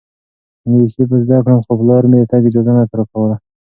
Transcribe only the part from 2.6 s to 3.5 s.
نه راکوله.